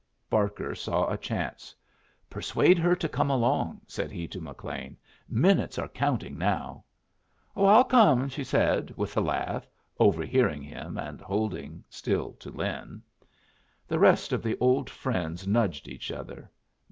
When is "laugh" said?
9.21-9.69